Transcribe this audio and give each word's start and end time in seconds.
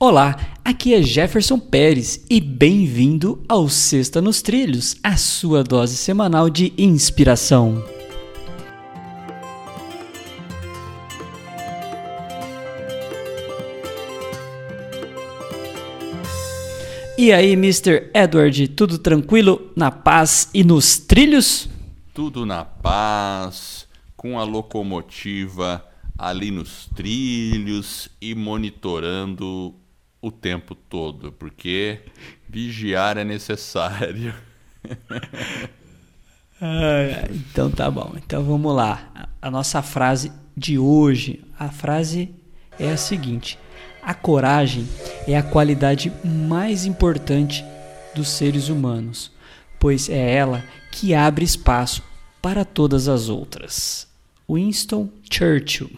Olá, 0.00 0.36
aqui 0.64 0.94
é 0.94 1.02
Jefferson 1.02 1.58
Pérez 1.58 2.24
e 2.30 2.40
bem-vindo 2.40 3.42
ao 3.48 3.68
Sexta 3.68 4.22
nos 4.22 4.40
Trilhos, 4.40 4.94
a 5.02 5.16
sua 5.16 5.64
dose 5.64 5.96
semanal 5.96 6.48
de 6.48 6.72
inspiração. 6.78 7.84
E 17.18 17.32
aí, 17.32 17.54
Mr. 17.54 18.08
Edward, 18.14 18.68
tudo 18.68 19.00
tranquilo, 19.00 19.72
na 19.74 19.90
paz 19.90 20.48
e 20.54 20.62
nos 20.62 20.96
trilhos? 20.96 21.68
Tudo 22.14 22.46
na 22.46 22.64
paz, 22.64 23.88
com 24.16 24.38
a 24.38 24.44
locomotiva 24.44 25.84
ali 26.16 26.52
nos 26.52 26.88
trilhos 26.94 28.08
e 28.20 28.32
monitorando 28.34 29.74
o 30.20 30.30
tempo 30.30 30.74
todo, 30.74 31.32
porque 31.32 32.00
vigiar 32.48 33.16
é 33.16 33.24
necessário. 33.24 34.34
ah, 36.60 37.28
então 37.30 37.70
tá 37.70 37.90
bom. 37.90 38.14
Então 38.16 38.44
vamos 38.44 38.74
lá. 38.74 39.30
A 39.40 39.50
nossa 39.50 39.82
frase 39.82 40.32
de 40.56 40.78
hoje, 40.78 41.44
a 41.58 41.68
frase 41.70 42.34
é 42.78 42.90
a 42.90 42.96
seguinte: 42.96 43.58
a 44.02 44.14
coragem 44.14 44.88
é 45.26 45.36
a 45.36 45.42
qualidade 45.42 46.12
mais 46.24 46.84
importante 46.84 47.64
dos 48.14 48.28
seres 48.28 48.68
humanos, 48.68 49.30
pois 49.78 50.08
é 50.08 50.34
ela 50.34 50.64
que 50.90 51.14
abre 51.14 51.44
espaço 51.44 52.02
para 52.42 52.64
todas 52.64 53.08
as 53.08 53.28
outras. 53.28 54.08
Winston 54.50 55.10
Churchill. 55.30 55.90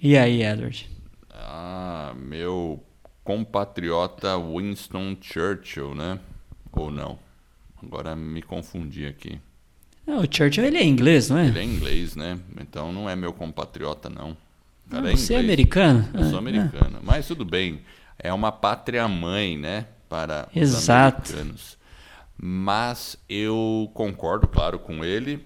E 0.00 0.16
aí, 0.16 0.42
Edward? 0.42 0.90
Ah, 1.30 2.14
meu 2.16 2.82
compatriota 3.24 4.36
Winston 4.38 5.16
Churchill, 5.20 5.94
né? 5.94 6.20
Ou 6.72 6.90
não? 6.90 7.18
Agora 7.82 8.14
me 8.14 8.42
confundi 8.42 9.06
aqui. 9.06 9.40
Não, 10.06 10.20
o 10.20 10.28
Churchill 10.30 10.64
ele 10.64 10.76
é 10.76 10.84
inglês, 10.84 11.30
não 11.30 11.38
é? 11.38 11.46
Ele 11.46 11.58
é 11.58 11.64
inglês, 11.64 12.14
né? 12.14 12.38
Então 12.60 12.92
não 12.92 13.08
é 13.08 13.16
meu 13.16 13.32
compatriota, 13.32 14.10
não. 14.10 14.36
Cara, 14.90 15.10
é 15.10 15.16
você 15.16 15.34
é 15.34 15.40
americano? 15.40 16.06
Eu 16.12 16.24
sou 16.24 16.36
ah, 16.36 16.38
americano. 16.38 17.00
Mas 17.02 17.26
tudo 17.26 17.44
bem. 17.44 17.80
É 18.18 18.32
uma 18.32 18.52
pátria 18.52 19.08
mãe, 19.08 19.56
né? 19.56 19.86
Para 20.08 20.48
os 20.54 20.60
Exato. 20.60 21.32
americanos. 21.32 21.78
Mas 22.36 23.16
eu 23.28 23.90
concordo, 23.94 24.46
claro, 24.46 24.78
com 24.78 25.02
ele. 25.04 25.44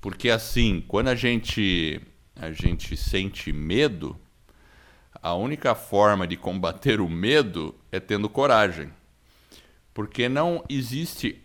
Porque 0.00 0.30
assim, 0.30 0.82
quando 0.88 1.08
a 1.08 1.14
gente, 1.14 2.00
a 2.34 2.50
gente 2.50 2.96
sente 2.96 3.52
medo, 3.52 4.16
a 5.22 5.34
única 5.34 5.74
forma 5.74 6.26
de 6.26 6.36
combater 6.36 7.00
o 7.00 7.08
medo 7.08 7.74
é 7.92 8.00
tendo 8.00 8.28
coragem. 8.28 8.90
Porque 9.92 10.28
não 10.28 10.64
existe 10.68 11.42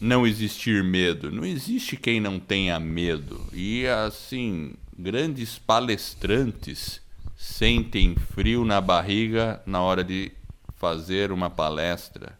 não 0.00 0.26
existir 0.26 0.84
medo. 0.84 1.30
Não 1.30 1.44
existe 1.44 1.96
quem 1.96 2.20
não 2.20 2.38
tenha 2.38 2.78
medo. 2.78 3.44
E 3.52 3.86
assim, 3.86 4.74
grandes 4.96 5.58
palestrantes 5.58 7.00
sentem 7.36 8.14
frio 8.14 8.64
na 8.64 8.80
barriga 8.80 9.62
na 9.66 9.80
hora 9.80 10.04
de 10.04 10.32
fazer 10.76 11.32
uma 11.32 11.50
palestra. 11.50 12.38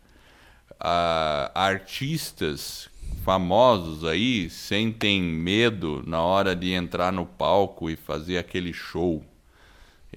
Ah, 0.79 1.51
artistas 1.55 2.89
famosos 3.25 4.05
aí 4.05 4.49
sentem 4.49 5.21
medo 5.21 6.03
na 6.07 6.21
hora 6.23 6.55
de 6.55 6.73
entrar 6.73 7.13
no 7.13 7.27
palco 7.27 7.91
e 7.91 7.97
fazer 7.97 8.39
aquele 8.39 8.73
show. 8.73 9.25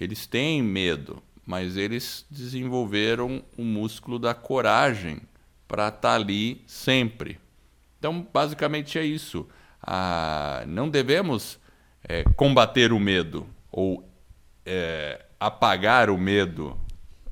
Eles 0.01 0.25
têm 0.25 0.63
medo, 0.63 1.21
mas 1.45 1.77
eles 1.77 2.25
desenvolveram 2.27 3.43
o 3.55 3.61
músculo 3.61 4.17
da 4.17 4.33
coragem 4.33 5.21
para 5.67 5.89
estar 5.89 5.99
tá 6.01 6.15
ali 6.15 6.63
sempre. 6.65 7.37
Então, 7.99 8.27
basicamente 8.33 8.97
é 8.97 9.05
isso. 9.05 9.47
Ah, 9.79 10.63
não 10.65 10.89
devemos 10.89 11.59
é, 12.03 12.23
combater 12.35 12.91
o 12.91 12.99
medo 12.99 13.45
ou 13.71 14.03
é, 14.65 15.23
apagar 15.39 16.09
o 16.09 16.17
medo. 16.17 16.75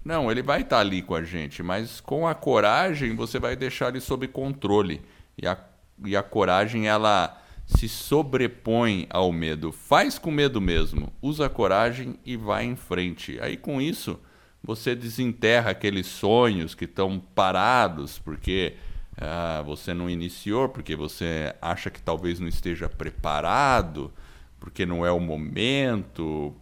Não, 0.05 0.31
ele 0.31 0.43
vai 0.43 0.61
estar 0.61 0.75
tá 0.75 0.79
ali 0.79 1.01
com 1.01 1.15
a 1.15 1.23
gente, 1.23 1.63
mas 1.63 1.99
com 1.99 2.27
a 2.27 2.35
coragem 2.35 3.15
você 3.15 3.39
vai 3.39 3.55
deixar 3.55 3.89
ele 3.89 3.99
sob 3.99 4.27
controle. 4.27 5.01
E 5.35 5.47
a, 5.47 5.57
e 6.05 6.15
a 6.15 6.21
coragem, 6.21 6.87
ela 6.87 7.35
se 7.69 7.87
sobrepõe 7.87 9.05
ao 9.11 9.31
medo. 9.31 9.71
Faz 9.71 10.17
com 10.17 10.31
medo 10.31 10.59
mesmo, 10.59 11.13
usa 11.21 11.47
coragem 11.47 12.15
e 12.25 12.35
vai 12.35 12.65
em 12.65 12.75
frente. 12.75 13.39
Aí 13.39 13.55
com 13.55 13.79
isso 13.79 14.19
você 14.61 14.95
desenterra 14.95 15.71
aqueles 15.71 16.07
sonhos 16.07 16.73
que 16.73 16.85
estão 16.85 17.19
parados 17.19 18.17
porque 18.17 18.73
ah, 19.15 19.61
você 19.63 19.93
não 19.93 20.09
iniciou, 20.09 20.67
porque 20.67 20.95
você 20.95 21.53
acha 21.61 21.91
que 21.91 22.01
talvez 22.01 22.39
não 22.39 22.47
esteja 22.47 22.89
preparado, 22.89 24.11
porque 24.59 24.83
não 24.85 25.05
é 25.05 25.11
o 25.11 25.19
momento, 25.19 26.55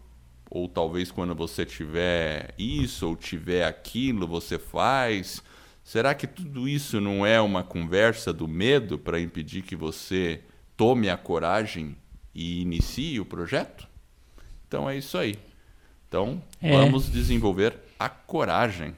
ou 0.51 0.67
talvez 0.67 1.09
quando 1.09 1.33
você 1.33 1.65
tiver 1.65 2.53
isso 2.57 3.07
ou 3.07 3.15
tiver 3.15 3.65
aquilo, 3.65 4.27
você 4.27 4.59
faz. 4.59 5.41
Será 5.83 6.13
que 6.13 6.27
tudo 6.27 6.67
isso 6.67 6.99
não 6.99 7.25
é 7.25 7.39
uma 7.39 7.63
conversa 7.63 8.33
do 8.33 8.47
medo 8.47 8.99
para 8.99 9.21
impedir 9.21 9.61
que 9.61 9.75
você 9.75 10.41
tome 10.77 11.09
a 11.09 11.17
coragem 11.17 11.97
e 12.33 12.61
inicie 12.61 13.19
o 13.19 13.25
projeto? 13.25 13.87
Então 14.67 14.89
é 14.89 14.95
isso 14.97 15.17
aí. 15.17 15.35
Então, 16.07 16.41
é. 16.61 16.71
vamos 16.71 17.11
desenvolver 17.11 17.75
a 17.99 18.07
coragem. 18.07 18.93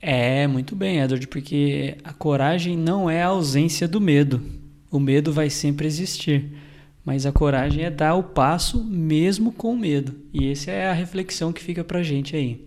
É, 0.00 0.46
muito 0.46 0.74
bem, 0.74 0.98
Edward, 0.98 1.26
porque 1.28 1.98
a 2.02 2.12
coragem 2.12 2.76
não 2.76 3.08
é 3.08 3.22
a 3.22 3.28
ausência 3.28 3.86
do 3.86 4.00
medo. 4.00 4.42
O 4.90 4.98
medo 4.98 5.32
vai 5.32 5.50
sempre 5.50 5.86
existir, 5.86 6.50
mas 7.04 7.26
a 7.26 7.32
coragem 7.32 7.84
é 7.84 7.90
dar 7.90 8.14
o 8.14 8.22
passo 8.22 8.82
mesmo 8.82 9.52
com 9.52 9.76
medo. 9.76 10.16
E 10.32 10.50
essa 10.50 10.70
é 10.70 10.88
a 10.88 10.94
reflexão 10.94 11.52
que 11.52 11.62
fica 11.62 11.84
pra 11.84 12.02
gente 12.02 12.34
aí. 12.34 12.66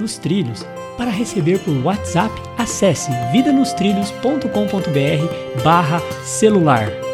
nos 0.00 0.18
trilhos. 0.18 0.66
Para 0.96 1.12
receber 1.12 1.60
por 1.60 1.76
WhatsApp, 1.84 2.34
acesse 2.58 3.12
vidanostrilhos.com.br 3.30 5.62
barra 5.62 6.00
celular. 6.24 7.11